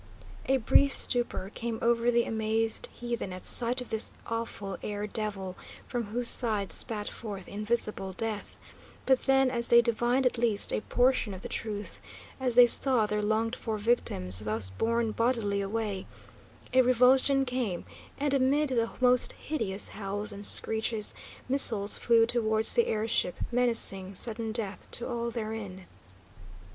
A 0.47 0.57
brief 0.57 0.97
stupor 0.97 1.51
came 1.53 1.77
over 1.79 2.09
the 2.09 2.23
amazed 2.23 2.89
heathen 2.91 3.31
at 3.31 3.45
sight 3.45 3.81
of 3.81 3.91
this 3.91 4.09
awful 4.25 4.79
air 4.81 5.05
devil 5.05 5.55
from 5.85 6.05
whose 6.05 6.27
sides 6.27 6.73
spat 6.73 7.07
forth 7.07 7.47
invisible 7.47 8.11
death; 8.11 8.57
but 9.05 9.25
then, 9.25 9.51
as 9.51 9.67
they 9.67 9.79
divined 9.79 10.25
at 10.25 10.39
least 10.39 10.73
a 10.73 10.81
portion 10.81 11.35
of 11.35 11.43
the 11.43 11.47
truth, 11.47 12.01
as 12.39 12.55
they 12.55 12.65
saw 12.65 13.05
their 13.05 13.21
longed 13.21 13.55
for 13.55 13.77
victims 13.77 14.39
thus 14.39 14.71
borne 14.71 15.11
bodily 15.11 15.61
away, 15.61 16.07
a 16.73 16.81
revulsion 16.81 17.45
came, 17.45 17.85
and, 18.17 18.33
amid 18.33 18.69
the 18.69 18.89
most 19.01 19.33
hideous 19.33 19.89
howls 19.89 20.31
and 20.31 20.47
screeches, 20.47 21.13
missiles 21.47 21.99
flew 21.99 22.25
towards 22.25 22.73
the 22.73 22.87
air 22.87 23.07
ship, 23.07 23.35
menacing 23.51 24.15
sudden 24.15 24.51
death 24.51 24.89
to 24.89 25.07
all 25.07 25.29
therein. 25.29 25.85